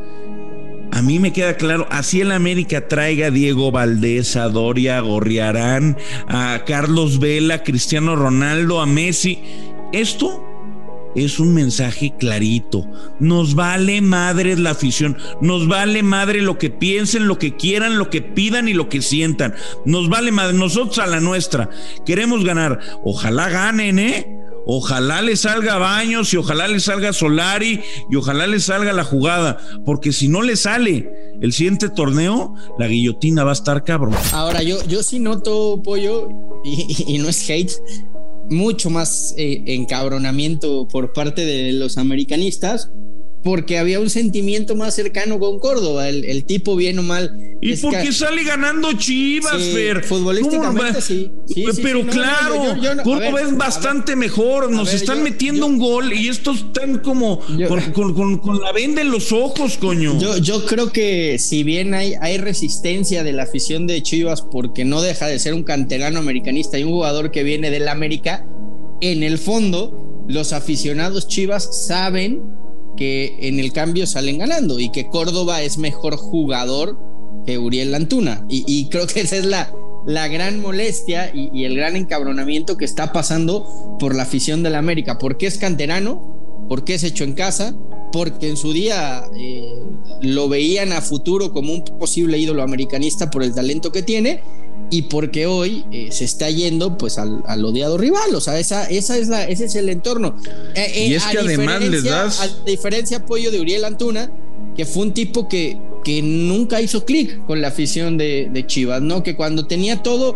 a 0.92 1.02
mí 1.02 1.20
me 1.20 1.34
queda 1.34 1.56
claro, 1.56 1.88
así 1.90 2.22
el 2.22 2.32
América 2.32 2.88
traiga 2.88 3.28
a 3.28 3.32
Diego 3.32 3.72
Valdés, 3.72 4.36
a 4.36 4.50
Doria, 4.50 4.98
a 4.98 5.02
Gorriarán, 5.02 5.98
a 6.28 6.64
Carlos 6.66 7.20
Vela, 7.20 7.56
a 7.56 7.64
Cristiano 7.64 8.16
Ronaldo, 8.16 8.82
a 8.82 8.86
Messi. 8.86 9.40
Esto 9.94 10.46
es 11.16 11.40
un 11.40 11.54
mensaje 11.54 12.14
clarito. 12.18 12.86
Nos 13.20 13.56
vale 13.56 14.02
madre 14.02 14.56
la 14.58 14.72
afición. 14.72 15.18
Nos 15.42 15.68
vale 15.68 16.04
madre 16.04 16.42
lo 16.42 16.58
que 16.58 16.70
piensen, 16.70 17.28
lo 17.28 17.38
que 17.38 17.56
quieran, 17.56 17.98
lo 17.98 18.10
que 18.10 18.22
pidan 18.22 18.68
y 18.68 18.74
lo 18.74 18.90
que 18.90 19.02
sientan. 19.02 19.56
Nos 19.86 20.10
vale 20.10 20.32
madre. 20.32 20.58
Nosotros 20.58 21.00
a 21.00 21.08
la 21.08 21.20
nuestra. 21.20 21.70
Queremos 22.06 22.44
ganar. 22.44 22.80
Ojalá 23.04 23.50
ganen, 23.50 24.00
¿eh? 24.00 24.40
Ojalá 24.72 25.24
le 25.24 25.36
salga 25.36 25.80
Baños 25.80 26.32
y 26.32 26.38
ojalá 26.38 26.68
le 26.68 26.80
salga 26.80 27.12
Solari 27.12 27.82
y 28.08 28.16
ojalá 28.16 28.46
le 28.46 28.60
salga 28.60 28.94
la 28.94 29.04
jugada, 29.04 29.58
porque 29.84 30.14
si 30.14 30.28
no 30.28 30.44
le 30.44 30.56
sale 30.56 31.12
el 31.42 31.54
siguiente 31.54 31.90
torneo, 31.90 32.54
la 32.78 32.88
guillotina 32.88 33.44
va 33.44 33.50
a 33.50 33.54
estar 33.54 33.84
cabrón. 33.84 34.14
Ahora, 34.32 34.62
yo, 34.62 34.78
yo 34.86 35.02
sí 35.02 35.18
noto, 35.18 35.82
pollo, 35.84 36.30
y, 36.64 37.18
no 37.18 37.30
es 37.30 37.50
hate, 37.50 37.72
mucho 38.50 38.90
más 38.90 39.34
eh, 39.38 39.64
encabronamiento 39.68 40.88
por 40.88 41.14
parte 41.14 41.46
de 41.46 41.74
los 41.74 41.98
americanistas 41.98 42.92
porque 43.44 43.78
había 43.78 44.00
un 44.00 44.10
sentimiento 44.10 44.76
más 44.76 44.96
cercano 44.96 45.40
con 45.40 45.60
Córdoba, 45.60 46.10
el, 46.10 46.44
tipo 46.44 46.76
bien 46.76 47.00
o 47.00 47.04
mal. 47.04 47.38
¿Y 47.62 47.76
por 47.78 47.92
qué 47.92 48.12
sale 48.12 48.44
ganando 48.44 48.94
Chivas, 48.94 49.62
Fer? 49.62 50.04
Futbolísticamente 50.04 51.02
sí, 51.02 51.32
Pero 51.82 52.06
claro, 52.06 52.76
Córdoba 53.04 53.42
es 53.42 53.56
bastante 53.56 54.16
mejor, 54.16 54.72
nos 54.72 54.94
están 54.94 55.24
metiendo 55.24 55.66
un 55.66 55.78
gol 55.78 56.14
y 56.14 56.28
estos 56.28 56.58
están 56.58 57.00
como 57.00 57.40
con, 57.94 58.62
la 58.62 58.72
venda 58.72 59.02
en 59.02 59.12
los 59.12 59.32
ojos, 59.32 59.78
coño. 59.78 60.20
Yo, 60.20 60.38
yo 60.38 60.66
creo 60.66 60.92
que 60.92 61.38
si 61.40 61.64
bien 61.64 61.94
hay, 61.94 62.16
hay 62.22 62.38
resistencia 62.38 63.24
de 63.24 63.32
la 63.32 63.44
afición 63.44 63.88
de 63.88 64.02
Chivas 64.04 64.42
porque 64.42 64.84
no 64.86 65.02
deja 65.02 65.28
de 65.28 65.40
ser 65.40 65.54
un 65.54 65.64
canterano 65.64 66.20
americanista 66.20 66.78
y 66.78 66.84
un 66.84 66.92
jugador 66.92 67.32
que 67.32 67.44
viene 67.44 67.72
del 67.72 67.88
América, 67.88 68.46
en 69.02 69.24
el 69.24 69.38
fondo 69.38 70.26
los 70.28 70.54
aficionados 70.54 71.28
Chivas 71.28 71.88
saben 71.88 72.42
que 72.98 73.38
en 73.42 73.60
el 73.60 73.72
cambio 73.72 74.06
salen 74.08 74.40
ganando 74.40 74.80
y 74.80 74.90
que 74.90 75.08
Córdoba 75.08 75.62
es 75.62 75.78
mejor 75.78 76.18
jugador 76.18 76.98
que 77.46 77.58
Uriel 77.58 77.96
Antuna. 77.96 78.46
Y, 78.50 78.90
creo 78.90 79.08
que 79.08 79.22
esa 79.22 79.38
es 79.38 79.46
la, 79.46 79.74
la 80.06 80.28
gran 80.28 80.62
molestia 80.62 81.32
y, 81.34 81.64
el 81.64 81.76
gran 81.76 81.96
encabronamiento 81.96 82.78
que 82.78 82.86
está 82.86 83.14
pasando 83.14 83.98
por 84.00 84.16
la 84.16 84.24
afición 84.24 84.64
de 84.64 84.70
la 84.70 84.80
América. 84.80 85.18
porque 85.18 85.48
es 85.48 85.58
canterano? 85.58 86.40
porque 86.70 86.94
es 86.94 87.04
hecho 87.04 87.24
en 87.26 87.34
casa? 87.34 87.76
Porque 88.14 88.48
en 88.48 88.56
su 88.56 88.72
día 88.72 89.24
eh, 89.38 89.74
lo 90.22 90.48
veían 90.48 90.94
a 90.94 91.02
futuro 91.02 91.52
como 91.52 91.74
un 91.74 91.84
posible 91.84 92.38
ídolo 92.38 92.62
americanista 92.62 93.30
por 93.30 93.44
el 93.44 93.54
talento 93.54 93.92
que 93.92 94.04
tiene 94.04 94.42
y 94.90 95.04
porque 95.04 95.46
hoy 95.46 95.86
eh, 95.92 96.10
se 96.12 96.26
está 96.26 96.50
yendo 96.50 96.98
pues 96.98 97.18
al, 97.18 97.66
odiado 97.66 97.98
rival, 97.98 98.34
o 98.34 98.42
sea, 98.42 98.60
esa, 98.60 98.86
esa 98.90 99.18
es 99.18 99.28
la, 99.28 99.44
ese 99.46 99.66
es 99.66 99.76
el 99.76 99.90
entorno. 99.90 100.36
Eh, 100.76 101.08
y 101.08 101.14
es 101.14 101.26
que 101.26 101.40
además 101.40 101.82
les 101.82 102.04
das... 102.04 102.42
A 102.42 102.48
diferencia 102.66 103.18
apoyo 103.18 103.52
de 103.52 103.60
Uriel 103.60 103.86
Antuna, 103.86 104.32
que 104.76 104.86
fue 104.86 105.04
un 105.04 105.14
tipo 105.14 105.48
que, 105.48 105.80
que 106.04 106.22
nunca 106.22 106.82
hizo 106.82 107.06
clic 107.06 107.46
con 107.46 107.62
la 107.62 107.68
afición 107.68 108.18
de, 108.18 108.50
de 108.52 108.66
Chivas, 108.66 109.02
¿no? 109.02 109.22
Que 109.22 109.36
cuando 109.36 109.68
tenía 109.68 110.02
todo 110.02 110.36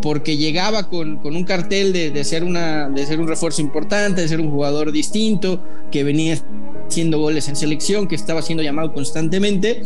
porque 0.00 0.36
llegaba 0.36 0.88
con, 0.88 1.20
un 1.24 1.44
cartel 1.44 1.92
de, 1.92 2.24
ser 2.24 2.44
una, 2.44 2.88
de 2.88 3.06
ser 3.06 3.20
un 3.20 3.28
refuerzo 3.28 3.62
importante, 3.62 4.20
de 4.22 4.28
ser 4.28 4.40
un 4.40 4.50
jugador 4.50 4.92
distinto, 4.92 5.62
que 5.90 6.04
venía 6.04 6.38
haciendo 6.88 7.18
goles 7.18 7.48
en 7.48 7.56
selección, 7.56 8.06
que 8.06 8.14
estaba 8.14 8.42
siendo 8.42 8.62
llamado 8.62 8.92
constantemente, 8.92 9.82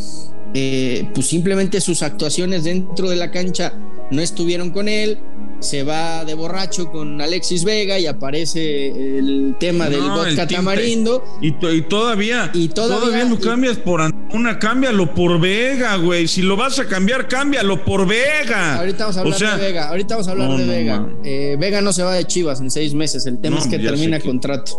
eh, 0.58 1.06
pues 1.12 1.26
simplemente 1.26 1.82
sus 1.82 2.02
actuaciones 2.02 2.64
dentro 2.64 3.10
de 3.10 3.16
la 3.16 3.30
cancha 3.30 3.74
no 4.10 4.22
estuvieron 4.22 4.70
con 4.70 4.88
él, 4.88 5.18
se 5.60 5.82
va 5.82 6.24
de 6.24 6.34
borracho 6.34 6.90
con 6.90 7.20
Alexis 7.20 7.64
Vega 7.64 7.98
y 7.98 8.06
aparece 8.06 9.18
el 9.18 9.56
tema 9.58 9.88
del 9.88 10.00
vodka 10.00 10.46
tamarindo. 10.46 11.24
Y, 11.40 11.52
todavía, 11.82 12.50
y 12.54 12.68
todavía, 12.68 13.24
lo 13.24 13.38
cambias 13.38 13.78
por 13.78 14.00
una, 14.32 14.58
cámbialo 14.58 15.14
por 15.14 15.40
Vega, 15.40 15.96
güey. 15.96 16.28
Si 16.28 16.42
lo 16.42 16.56
vas 16.56 16.78
a 16.78 16.86
cambiar, 16.86 17.28
cámbialo 17.28 17.84
por 17.84 18.06
Vega. 18.06 18.76
Ahorita 18.78 19.04
vamos 19.04 19.16
a 19.16 19.20
hablar 19.20 19.60
de 19.60 19.66
Vega. 19.66 19.88
Ahorita 19.88 20.14
vamos 20.14 20.28
a 20.28 20.30
hablar 20.32 20.56
de 20.56 20.66
Vega. 20.66 21.08
Eh, 21.24 21.56
Vega 21.58 21.80
no 21.80 21.92
se 21.92 22.02
va 22.02 22.14
de 22.14 22.24
Chivas 22.24 22.60
en 22.60 22.70
seis 22.70 22.94
meses. 22.94 23.26
El 23.26 23.40
tema 23.40 23.58
es 23.58 23.66
que 23.66 23.78
termina 23.78 24.20
contrato. 24.20 24.72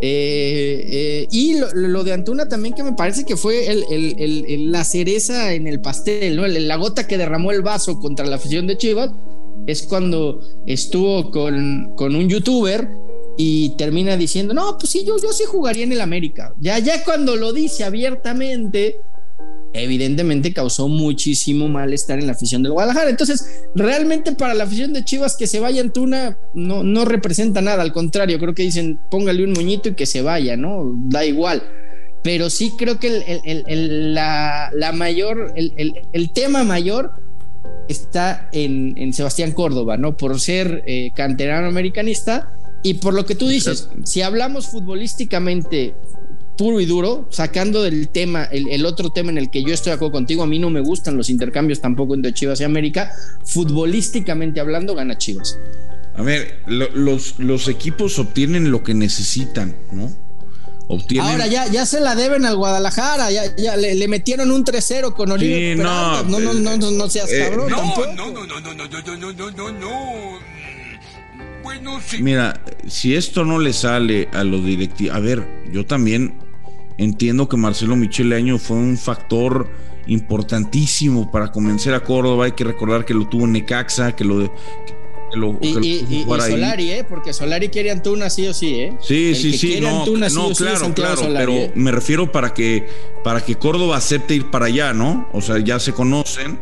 Eh, 0.00 1.26
y 1.30 1.58
lo, 1.74 2.04
de 2.04 2.12
Antuna 2.12 2.48
también, 2.48 2.74
que 2.74 2.82
me 2.82 2.92
parece 2.92 3.24
que 3.24 3.36
fue 3.36 3.66
la 4.70 4.84
cereza 4.84 5.19
en 5.28 5.66
el 5.66 5.80
pastel, 5.80 6.36
¿no? 6.36 6.46
La 6.46 6.76
gota 6.76 7.06
que 7.06 7.18
derramó 7.18 7.52
el 7.52 7.62
vaso 7.62 7.98
contra 7.98 8.26
la 8.26 8.36
afición 8.36 8.66
de 8.66 8.78
Chivas 8.78 9.10
es 9.66 9.82
cuando 9.82 10.40
estuvo 10.66 11.30
con, 11.30 11.92
con 11.96 12.14
un 12.14 12.28
youtuber 12.28 12.88
y 13.36 13.70
termina 13.76 14.16
diciendo, 14.16 14.54
no, 14.54 14.76
pues 14.78 14.90
sí, 14.90 15.04
yo, 15.04 15.16
yo 15.18 15.32
sí 15.32 15.44
jugaría 15.46 15.84
en 15.84 15.92
el 15.92 16.00
América. 16.00 16.54
Ya, 16.60 16.78
ya 16.78 17.04
cuando 17.04 17.36
lo 17.36 17.52
dice 17.52 17.84
abiertamente, 17.84 19.00
evidentemente 19.72 20.52
causó 20.52 20.88
muchísimo 20.88 21.68
malestar 21.68 22.18
en 22.18 22.26
la 22.26 22.32
afición 22.32 22.62
del 22.62 22.72
Guadalajara. 22.72 23.10
Entonces, 23.10 23.64
realmente 23.74 24.32
para 24.32 24.54
la 24.54 24.64
afición 24.64 24.92
de 24.92 25.04
Chivas 25.04 25.36
que 25.36 25.46
se 25.46 25.60
vaya 25.60 25.80
Antuna 25.80 26.36
no, 26.54 26.82
no 26.82 27.04
representa 27.04 27.60
nada, 27.60 27.82
al 27.82 27.92
contrario, 27.92 28.38
creo 28.38 28.54
que 28.54 28.62
dicen 28.62 29.00
póngale 29.10 29.44
un 29.44 29.52
moñito 29.52 29.88
y 29.88 29.94
que 29.94 30.06
se 30.06 30.22
vaya, 30.22 30.56
¿no? 30.56 30.92
Da 31.08 31.24
igual. 31.24 31.62
Pero 32.22 32.50
sí 32.50 32.74
creo 32.76 32.98
que 32.98 33.40
el, 33.44 34.14
la, 34.14 34.70
la, 34.74 34.92
mayor, 34.92 35.52
el, 35.56 36.30
tema 36.32 36.64
mayor 36.64 37.12
está 37.88 38.48
en, 38.52 39.12
Sebastián 39.12 39.52
Córdoba, 39.52 39.96
¿no? 39.96 40.16
Por 40.16 40.38
ser 40.38 40.82
eh, 40.86 41.12
canterano 41.14 41.68
americanista 41.68 42.52
y 42.82 42.94
por 42.94 43.14
lo 43.14 43.26
que 43.26 43.34
tú 43.34 43.48
dices, 43.48 43.88
si 44.04 44.22
hablamos 44.22 44.68
futbolísticamente 44.68 45.94
puro 46.60 46.78
y 46.78 46.84
duro, 46.84 47.26
sacando 47.30 47.82
del 47.82 48.10
tema, 48.10 48.44
el, 48.44 48.84
otro 48.84 49.08
tema 49.08 49.30
en 49.30 49.38
el 49.38 49.50
que 49.50 49.62
yo 49.62 49.72
estoy 49.72 49.92
de 49.92 49.94
acuerdo 49.94 50.12
contigo, 50.12 50.42
a 50.42 50.46
mí 50.46 50.58
no 50.58 50.68
me 50.68 50.80
gustan 50.80 51.16
los 51.16 51.30
intercambios 51.30 51.80
tampoco 51.80 52.14
entre 52.14 52.34
Chivas 52.34 52.60
y 52.60 52.64
América, 52.64 53.12
futbolísticamente 53.46 54.60
hablando, 54.60 54.94
gana 54.94 55.16
Chivas. 55.16 55.58
A 56.14 56.22
ver, 56.22 56.60
los, 56.66 57.38
los 57.38 57.66
equipos 57.68 58.18
obtienen 58.18 58.70
lo 58.70 58.82
que 58.82 58.92
necesitan, 58.92 59.74
¿no? 59.90 60.12
Ahora 61.20 61.46
ya, 61.46 61.66
ya 61.68 61.86
se 61.86 62.00
la 62.00 62.14
deben 62.14 62.44
al 62.44 62.56
Guadalajara, 62.56 63.30
ya, 63.30 63.54
ya 63.56 63.76
le, 63.76 64.08
metieron 64.08 64.50
un 64.50 64.64
3-0 64.64 65.14
con 65.14 65.30
Oliver 65.30 65.76
sí, 65.76 65.82
no, 65.82 66.22
no, 66.24 66.40
no, 66.40 66.76
no, 66.76 66.90
no, 66.90 67.08
seas 67.08 67.30
cabrón. 67.30 67.70
No, 67.70 67.76
no, 67.76 68.14
no, 68.14 68.30
no, 68.32 68.60
no, 68.60 68.74
no, 68.74 68.88
no, 68.88 69.16
no, 69.16 69.32
no, 69.32 69.50
no, 69.50 69.72
no. 69.72 70.38
Bueno, 71.62 72.00
sí. 72.04 72.22
Mira, 72.22 72.60
si 72.88 73.14
esto 73.14 73.44
no 73.44 73.58
le 73.58 73.72
sale 73.72 74.28
a 74.32 74.42
los 74.42 74.64
directivos, 74.64 75.14
a 75.14 75.20
ver, 75.20 75.46
yo 75.70 75.86
también 75.86 76.34
entiendo 76.98 77.48
que 77.48 77.56
Marcelo 77.56 77.94
Michele 77.94 78.58
fue 78.58 78.76
un 78.76 78.98
factor 78.98 79.70
importantísimo 80.06 81.30
para 81.30 81.52
convencer 81.52 81.94
a 81.94 82.00
Córdoba. 82.00 82.46
Hay 82.46 82.52
que 82.52 82.64
recordar 82.64 83.04
que 83.04 83.14
lo 83.14 83.28
tuvo 83.28 83.44
en 83.44 83.52
Necaxa, 83.52 84.16
que 84.16 84.24
lo, 84.24 84.52
y, 85.60 86.24
Solari, 86.24 86.90
¿eh? 86.92 87.04
Porque 87.08 87.32
Solari 87.32 87.68
quiere 87.68 87.90
Antuna 87.90 88.30
sí 88.30 88.46
o 88.46 88.54
sí, 88.54 88.80
¿eh? 88.80 88.96
Sí, 89.00 89.34
sí, 89.34 89.56
sí, 89.56 89.80
no, 89.80 90.04
no 90.06 90.50
claro, 90.54 90.94
claro, 90.94 91.22
pero 91.32 91.52
¿eh? 91.52 91.72
me 91.74 91.90
refiero 91.90 92.30
para 92.30 92.52
que, 92.54 92.86
para 93.22 93.40
que 93.40 93.56
Córdoba 93.56 93.96
acepte 93.96 94.34
ir 94.34 94.50
para 94.50 94.66
allá, 94.66 94.92
¿no? 94.92 95.28
O 95.32 95.40
sea, 95.40 95.58
ya 95.58 95.78
se 95.78 95.92
conocen. 95.92 96.58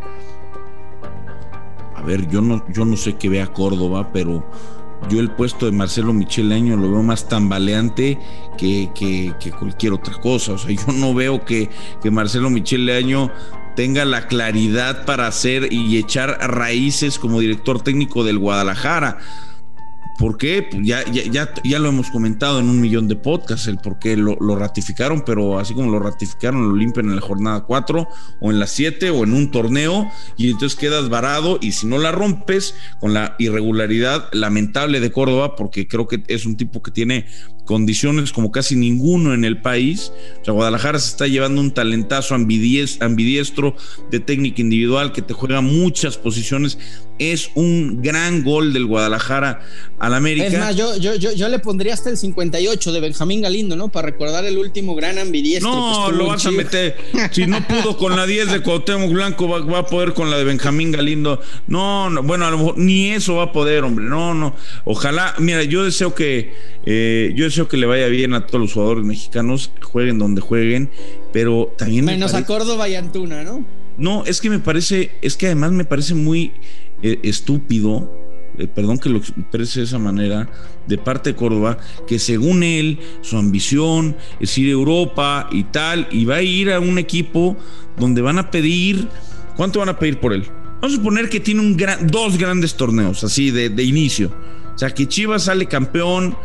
A 1.94 2.02
ver, 2.02 2.28
yo 2.28 2.40
no, 2.40 2.64
yo 2.72 2.84
no 2.84 2.96
sé 2.96 3.16
qué 3.16 3.28
vea 3.28 3.46
Córdoba, 3.48 4.10
pero 4.12 4.48
yo 5.08 5.20
el 5.20 5.30
puesto 5.30 5.66
de 5.66 5.72
Marcelo 5.72 6.12
Micheleño 6.12 6.76
lo 6.76 6.90
veo 6.90 7.02
más 7.02 7.28
tambaleante 7.28 8.18
que, 8.56 8.90
que, 8.94 9.32
que, 9.40 9.50
cualquier 9.50 9.92
otra 9.92 10.14
cosa. 10.20 10.52
O 10.52 10.58
sea, 10.58 10.70
yo 10.70 10.92
no 10.92 11.14
veo 11.14 11.44
que, 11.44 11.70
que 12.02 12.10
Marcelo 12.10 12.50
Micheleño 12.50 13.30
tenga 13.78 14.04
la 14.04 14.26
claridad 14.26 15.04
para 15.04 15.28
hacer 15.28 15.72
y 15.72 15.98
echar 15.98 16.36
raíces 16.50 17.16
como 17.20 17.38
director 17.38 17.80
técnico 17.80 18.24
del 18.24 18.36
Guadalajara. 18.36 19.18
¿Por 20.18 20.36
qué? 20.36 20.66
Pues 20.68 20.84
ya, 20.84 21.04
ya, 21.12 21.48
ya, 21.62 21.78
lo 21.78 21.88
hemos 21.88 22.10
comentado 22.10 22.58
en 22.58 22.68
un 22.68 22.80
millón 22.80 23.06
de 23.06 23.14
podcasts, 23.14 23.68
el 23.68 23.78
por 23.78 24.00
qué 24.00 24.16
lo, 24.16 24.36
ratificaron, 24.56 25.22
pero 25.24 25.60
así 25.60 25.74
como 25.74 25.92
lo 25.92 26.00
ratificaron, 26.00 26.70
lo 26.70 26.74
limpian 26.74 27.06
en 27.06 27.14
la 27.14 27.22
jornada 27.22 27.60
4 27.60 28.08
o 28.40 28.50
en 28.50 28.58
la 28.58 28.66
7 28.66 29.10
o 29.10 29.22
en 29.22 29.32
un 29.32 29.52
torneo 29.52 30.10
y 30.36 30.50
entonces 30.50 30.76
quedas 30.76 31.08
varado 31.08 31.60
y 31.62 31.70
si 31.70 31.86
no 31.86 31.98
la 31.98 32.10
rompes 32.10 32.74
con 33.00 33.14
la 33.14 33.36
irregularidad 33.38 34.28
lamentable 34.32 34.98
de 34.98 35.12
Córdoba, 35.12 35.54
porque 35.54 35.86
creo 35.86 36.08
que 36.08 36.24
es 36.26 36.46
un 36.46 36.56
tipo 36.56 36.82
que 36.82 36.90
tiene 36.90 37.26
condiciones 37.68 38.32
como 38.32 38.50
casi 38.50 38.76
ninguno 38.76 39.34
en 39.34 39.44
el 39.44 39.60
país. 39.60 40.10
O 40.40 40.44
sea, 40.44 40.54
Guadalajara 40.54 40.98
se 40.98 41.10
está 41.10 41.26
llevando 41.26 41.60
un 41.60 41.72
talentazo 41.72 42.34
ambidiestro 42.34 43.76
de 44.10 44.20
técnica 44.20 44.62
individual 44.62 45.12
que 45.12 45.20
te 45.20 45.34
juega 45.34 45.60
muchas 45.60 46.16
posiciones. 46.16 46.78
Es 47.18 47.50
un 47.54 48.02
gran 48.02 48.44
gol 48.44 48.72
del 48.72 48.86
Guadalajara 48.86 49.60
al 49.98 50.14
América. 50.14 50.46
Es 50.46 50.58
más, 50.58 50.76
yo, 50.76 50.96
yo, 50.96 51.14
yo, 51.14 51.48
le 51.48 51.58
pondría 51.58 51.94
hasta 51.94 52.10
el 52.10 52.16
58 52.16 52.92
de 52.92 53.00
Benjamín 53.00 53.42
Galindo, 53.42 53.76
¿no? 53.76 53.88
Para 53.88 54.06
recordar 54.06 54.44
el 54.44 54.58
último 54.58 54.94
gran 54.94 55.18
ambidiestro. 55.18 55.70
No, 55.70 56.10
lo 56.10 56.26
vas 56.26 56.46
a 56.46 56.50
meter. 56.50 56.96
Si 57.32 57.46
no 57.46 57.66
pudo 57.66 57.96
con 57.96 58.16
la 58.16 58.26
10 58.26 58.52
de 58.52 58.62
Cuauhtémoc 58.62 59.10
Blanco, 59.10 59.48
va, 59.48 59.78
a 59.78 59.86
poder 59.86 60.14
con 60.14 60.30
la 60.30 60.38
de 60.38 60.44
Benjamín 60.44 60.92
Galindo. 60.92 61.40
No, 61.66 62.10
no, 62.10 62.22
bueno, 62.22 62.46
a 62.46 62.50
lo 62.50 62.58
mejor 62.58 62.78
ni 62.78 63.10
eso 63.10 63.36
va 63.36 63.44
a 63.44 63.52
poder, 63.52 63.84
hombre. 63.84 64.04
No, 64.04 64.34
no. 64.34 64.54
Ojalá, 64.84 65.34
mira, 65.38 65.62
yo 65.64 65.84
deseo 65.84 66.14
que, 66.14 66.54
eh, 66.86 67.32
yo 67.34 67.44
deseo 67.44 67.68
que 67.68 67.76
le 67.76 67.86
vaya 67.86 68.06
bien 68.06 68.34
a 68.34 68.46
todos 68.46 68.60
los 68.60 68.72
jugadores 68.72 69.04
mexicanos, 69.04 69.72
jueguen 69.82 70.18
donde 70.18 70.40
jueguen, 70.40 70.90
pero 71.32 71.74
también... 71.76 72.04
Menos 72.04 72.34
a 72.34 72.44
Córdoba 72.44 72.88
y 72.88 72.94
Antuna, 72.94 73.42
¿no? 73.42 73.66
No, 73.96 74.24
es 74.24 74.40
que 74.40 74.48
me 74.48 74.60
parece, 74.60 75.10
es 75.22 75.36
que 75.36 75.46
además 75.46 75.72
me 75.72 75.84
parece 75.84 76.14
muy 76.14 76.52
eh, 77.02 77.20
estúpido, 77.22 78.12
eh, 78.58 78.66
perdón 78.66 78.98
que 78.98 79.08
lo 79.08 79.18
exprese 79.18 79.80
de 79.80 79.86
esa 79.86 79.98
manera, 79.98 80.50
de 80.86 80.98
parte 80.98 81.30
de 81.30 81.36
Córdoba, 81.36 81.78
que 82.06 82.18
según 82.18 82.62
él, 82.62 82.98
su 83.20 83.36
ambición 83.36 84.16
es 84.40 84.56
ir 84.58 84.68
a 84.68 84.72
Europa 84.72 85.48
y 85.52 85.64
tal, 85.64 86.08
y 86.10 86.24
va 86.24 86.36
a 86.36 86.42
ir 86.42 86.72
a 86.72 86.80
un 86.80 86.98
equipo 86.98 87.56
donde 87.98 88.22
van 88.22 88.38
a 88.38 88.50
pedir, 88.50 89.08
¿cuánto 89.56 89.78
van 89.80 89.90
a 89.90 89.98
pedir 89.98 90.18
por 90.18 90.32
él? 90.32 90.44
Vamos 90.80 90.92
a 90.92 90.96
suponer 90.96 91.28
que 91.28 91.40
tiene 91.40 91.60
un 91.60 91.76
gran, 91.76 92.06
dos 92.06 92.38
grandes 92.38 92.74
torneos, 92.74 93.24
así 93.24 93.50
de, 93.50 93.68
de 93.68 93.82
inicio. 93.82 94.32
O 94.74 94.78
sea, 94.78 94.90
que 94.90 95.08
Chivas 95.08 95.44
sale 95.44 95.66
campeón, 95.66 96.36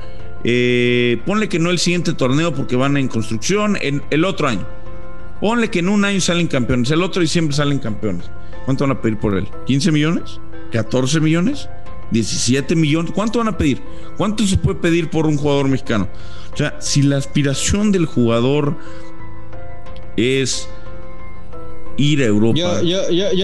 eh, 0.43 1.21
ponle 1.25 1.47
que 1.47 1.59
no 1.59 1.69
el 1.69 1.79
siguiente 1.79 2.13
torneo 2.13 2.53
porque 2.53 2.75
van 2.75 2.97
en 2.97 3.07
construcción, 3.07 3.77
en 3.79 4.01
el 4.09 4.25
otro 4.25 4.47
año. 4.47 4.67
Ponle 5.39 5.69
que 5.69 5.79
en 5.79 5.89
un 5.89 6.03
año 6.03 6.19
salen 6.19 6.47
campeones, 6.47 6.89
el 6.91 7.03
otro 7.03 7.21
diciembre 7.21 7.55
salen 7.55 7.79
campeones. 7.79 8.29
¿Cuánto 8.65 8.85
van 8.85 8.97
a 8.97 9.01
pedir 9.01 9.17
por 9.17 9.35
él? 9.35 9.47
¿15 9.67 9.91
millones? 9.91 10.39
¿14 10.71 11.21
millones? 11.21 11.69
¿17 12.11 12.75
millones? 12.75 13.11
¿Cuánto 13.13 13.39
van 13.39 13.49
a 13.49 13.57
pedir? 13.57 13.81
¿Cuánto 14.17 14.45
se 14.45 14.57
puede 14.57 14.79
pedir 14.79 15.09
por 15.09 15.25
un 15.25 15.37
jugador 15.37 15.67
mexicano? 15.67 16.07
O 16.53 16.57
sea, 16.57 16.79
si 16.79 17.01
la 17.01 17.17
aspiración 17.17 17.91
del 17.91 18.05
jugador 18.05 18.77
es 20.15 20.67
ir 21.97 22.21
a 22.21 22.25
Europa. 22.25 22.81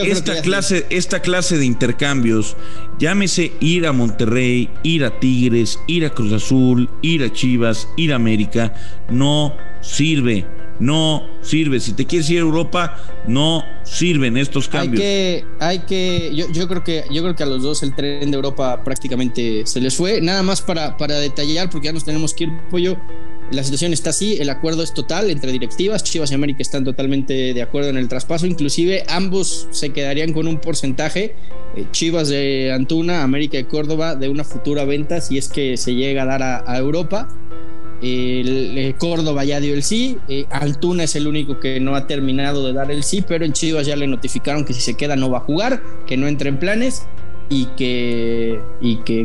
esta, 0.05 0.41
clase, 0.41 0.85
esta 0.89 1.21
clase 1.21 1.57
de 1.57 1.65
intercambios, 1.65 2.55
llámese 2.97 3.51
ir 3.59 3.85
a 3.85 3.93
Monterrey, 3.93 4.69
ir 4.83 5.05
a 5.05 5.19
Tigres, 5.19 5.79
ir 5.87 6.05
a 6.05 6.09
Cruz 6.09 6.33
Azul, 6.33 6.89
ir 7.01 7.23
a 7.23 7.31
Chivas, 7.31 7.87
ir 7.97 8.13
a 8.13 8.15
América, 8.15 8.73
no 9.09 9.55
sirve. 9.81 10.45
No 10.79 11.27
sirve. 11.41 11.79
Si 11.79 11.93
te 11.93 12.05
quieres 12.05 12.29
ir 12.29 12.37
a 12.37 12.41
Europa, 12.41 12.97
no 13.27 13.63
sirven 13.83 14.37
estos 14.37 14.67
cambios. 14.67 15.01
Hay 15.01 15.07
que, 15.07 15.45
hay 15.59 15.79
que, 15.79 16.31
yo, 16.33 16.67
creo 16.67 16.83
que, 16.83 17.03
yo 17.11 17.21
creo 17.21 17.35
que 17.35 17.43
a 17.43 17.45
los 17.45 17.61
dos 17.61 17.83
el 17.83 17.95
tren 17.95 18.31
de 18.31 18.35
Europa 18.35 18.83
prácticamente 18.83 19.65
se 19.65 19.81
les 19.81 19.95
fue. 19.95 20.21
Nada 20.21 20.43
más 20.43 20.61
para, 20.61 20.97
para 20.97 21.19
detallar, 21.19 21.69
porque 21.69 21.87
ya 21.87 21.93
nos 21.93 22.05
tenemos 22.05 22.33
que 22.33 22.45
ir, 22.45 22.49
pollo 22.69 22.97
La 23.51 23.63
situación 23.63 23.93
está 23.93 24.11
así, 24.11 24.37
el 24.39 24.49
acuerdo 24.49 24.83
es 24.83 24.93
total 24.93 25.29
entre 25.29 25.51
directivas, 25.51 26.03
Chivas 26.03 26.31
y 26.31 26.35
América 26.35 26.61
están 26.61 26.83
totalmente 26.83 27.53
de 27.53 27.61
acuerdo 27.61 27.89
en 27.89 27.97
el 27.97 28.07
traspaso, 28.07 28.45
inclusive 28.45 29.03
ambos 29.09 29.67
se 29.71 29.89
quedarían 29.89 30.33
con 30.33 30.47
un 30.47 30.59
porcentaje, 30.59 31.35
eh, 31.75 31.85
Chivas 31.91 32.29
de 32.29 32.71
Antuna, 32.73 33.23
América 33.23 33.57
de 33.57 33.67
Córdoba, 33.67 34.15
de 34.15 34.29
una 34.29 34.43
futura 34.43 34.85
venta 34.85 35.21
si 35.21 35.37
es 35.37 35.49
que 35.49 35.77
se 35.77 35.95
llega 35.95 36.23
a 36.23 36.25
dar 36.25 36.43
a, 36.43 36.77
Europa. 36.77 37.27
El, 38.01 38.95
Córdoba 38.97 39.43
ya 39.43 39.59
dio 39.59 39.73
el 39.73 39.83
sí, 39.83 40.17
eh, 40.27 40.45
Antuna 40.49 41.03
es 41.03 41.15
el 41.15 41.27
único 41.27 41.59
que 41.59 41.79
no 41.79 41.95
ha 41.95 42.07
terminado 42.07 42.65
de 42.65 42.73
dar 42.73 42.91
el 42.91 43.03
sí, 43.03 43.23
pero 43.27 43.45
en 43.45 43.53
Chivas 43.53 43.85
ya 43.85 43.95
le 43.95 44.07
notificaron 44.07 44.63
que 44.63 44.73
si 44.73 44.81
se 44.81 44.95
queda 44.95 45.15
no 45.15 45.29
va 45.29 45.39
a 45.39 45.41
jugar, 45.41 45.81
que 46.07 46.15
no 46.17 46.27
entre 46.27 46.49
en 46.49 46.59
planes 46.59 47.03
y 47.49 47.65
que, 47.75 48.61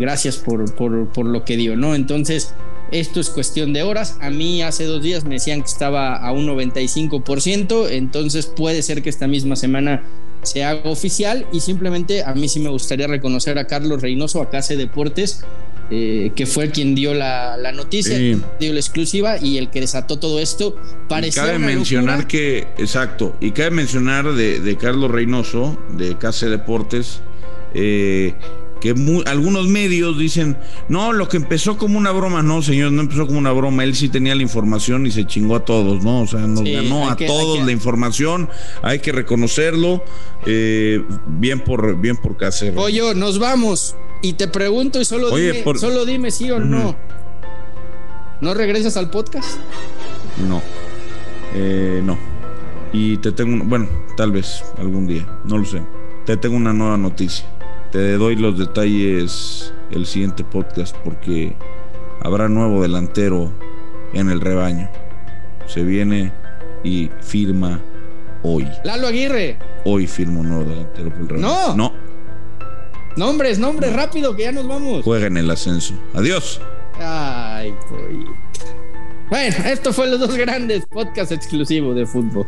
gracias 0.00 0.38
por, 0.38 0.74
por, 0.74 1.12
por 1.12 1.26
lo 1.26 1.44
que 1.44 1.56
dio, 1.56 1.76
¿no? 1.76 1.94
Entonces, 1.94 2.54
esto 2.90 3.20
es 3.20 3.30
cuestión 3.30 3.72
de 3.72 3.82
horas. 3.82 4.18
A 4.20 4.30
mí 4.30 4.62
hace 4.62 4.84
dos 4.84 5.02
días 5.02 5.24
me 5.24 5.34
decían 5.34 5.60
que 5.60 5.68
estaba 5.68 6.16
a 6.16 6.32
un 6.32 6.46
95%, 6.46 7.88
entonces 7.90 8.46
puede 8.46 8.82
ser 8.82 9.02
que 9.02 9.10
esta 9.10 9.26
misma 9.26 9.56
semana 9.56 10.04
se 10.42 10.62
haga 10.62 10.90
oficial 10.90 11.46
y 11.52 11.60
simplemente 11.60 12.22
a 12.22 12.34
mí 12.34 12.48
sí 12.48 12.60
me 12.60 12.68
gustaría 12.68 13.06
reconocer 13.06 13.58
a 13.58 13.66
Carlos 13.66 14.02
Reynoso, 14.02 14.42
a 14.42 14.50
Case 14.50 14.76
Deportes, 14.76 15.44
eh, 15.90 16.32
que 16.34 16.46
fue 16.46 16.70
quien 16.70 16.94
dio 16.94 17.12
la, 17.14 17.56
noticia, 17.74 18.18
dio 18.18 18.72
la 18.72 18.80
exclusiva 18.80 19.36
y 19.38 19.58
el 19.58 19.70
que 19.70 19.80
desató 19.80 20.18
todo 20.18 20.40
esto. 20.40 20.76
Parecía 21.08 21.44
cabe 21.44 21.58
mencionar 21.58 22.26
que, 22.26 22.68
exacto, 22.78 23.36
y 23.40 23.50
cabe 23.50 23.70
mencionar 23.70 24.32
de, 24.32 24.60
de 24.60 24.76
Carlos 24.76 25.10
Reynoso, 25.10 25.78
de 25.96 26.16
Case 26.16 26.48
Deportes, 26.48 27.20
eh, 27.74 28.34
que 28.80 28.94
algunos 29.26 29.66
medios 29.66 30.18
dicen, 30.18 30.58
no, 30.88 31.12
lo 31.12 31.28
que 31.28 31.38
empezó 31.38 31.78
como 31.78 31.98
una 31.98 32.12
broma, 32.12 32.42
no, 32.42 32.60
señor, 32.60 32.92
no 32.92 33.00
empezó 33.00 33.26
como 33.26 33.38
una 33.38 33.52
broma, 33.52 33.82
él 33.82 33.94
sí 33.94 34.10
tenía 34.10 34.34
la 34.34 34.42
información 34.42 35.06
y 35.06 35.10
se 35.10 35.26
chingó 35.26 35.56
a 35.56 35.64
todos, 35.64 36.04
¿no? 36.04 36.20
O 36.20 36.26
sea, 36.26 36.40
nos 36.40 36.64
ganó 36.64 37.08
a 37.08 37.16
todos 37.16 37.64
la 37.64 37.72
información, 37.72 38.48
hay 38.82 38.98
que 38.98 39.10
reconocerlo, 39.12 40.04
eh, 40.44 41.02
bien 41.26 41.60
por 41.60 41.98
bien 41.98 42.16
por 42.16 42.36
Cáceres. 42.36 42.76
Oye, 42.76 43.14
nos 43.14 43.38
vamos 43.38 43.96
y 44.24 44.32
te 44.32 44.48
pregunto 44.48 44.98
y 44.98 45.04
solo, 45.04 45.36
dime, 45.36 45.62
solo 45.76 46.06
dime 46.06 46.30
sí 46.30 46.50
o 46.50 46.58
no. 46.58 46.96
¿No 48.40 48.54
regresas 48.54 48.96
al 48.96 49.10
podcast? 49.10 49.58
No, 50.48 50.62
eh, 51.54 52.00
no. 52.02 52.16
Y 52.90 53.18
te 53.18 53.32
tengo, 53.32 53.62
bueno, 53.66 53.86
tal 54.16 54.32
vez 54.32 54.64
algún 54.78 55.06
día, 55.06 55.26
no 55.44 55.58
lo 55.58 55.66
sé. 55.66 55.82
Te 56.24 56.38
tengo 56.38 56.56
una 56.56 56.72
nueva 56.72 56.96
noticia. 56.96 57.44
Te 57.92 58.14
doy 58.14 58.36
los 58.36 58.58
detalles 58.58 59.74
el 59.90 60.06
siguiente 60.06 60.42
podcast 60.42 60.96
porque 61.04 61.54
habrá 62.22 62.48
nuevo 62.48 62.80
delantero 62.80 63.52
en 64.14 64.30
el 64.30 64.40
rebaño. 64.40 64.88
Se 65.66 65.82
viene 65.82 66.32
y 66.82 67.10
firma 67.20 67.78
hoy. 68.42 68.66
Lalo 68.84 69.06
Aguirre. 69.06 69.58
Hoy 69.84 70.06
firma 70.06 70.40
un 70.40 70.48
nuevo 70.48 70.64
delantero 70.70 71.10
por 71.10 71.20
el 71.20 71.28
rebaño. 71.28 71.46
No. 71.46 71.76
No. 71.76 72.03
Nombres, 73.16 73.58
nombres, 73.58 73.92
rápido, 73.92 74.34
que 74.34 74.42
ya 74.44 74.52
nos 74.52 74.66
vamos. 74.66 75.04
Juega 75.04 75.26
en 75.26 75.36
el 75.36 75.50
ascenso. 75.50 75.94
Adiós. 76.14 76.60
Ay, 76.98 77.74
Bueno, 79.30 79.56
esto 79.66 79.92
fue 79.92 80.08
los 80.08 80.20
dos 80.20 80.36
grandes 80.36 80.84
podcasts 80.86 81.32
exclusivos 81.32 81.94
de 81.96 82.06
fútbol. 82.06 82.46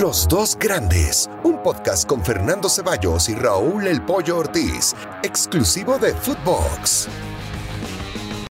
Los 0.00 0.26
dos 0.28 0.58
grandes, 0.58 1.30
un 1.44 1.62
podcast 1.62 2.06
con 2.06 2.24
Fernando 2.24 2.68
Ceballos 2.68 3.28
y 3.28 3.34
Raúl 3.34 3.86
El 3.86 4.02
Pollo 4.02 4.38
Ortiz, 4.38 4.94
exclusivo 5.22 5.96
de 5.98 6.12
Footbox. 6.12 7.08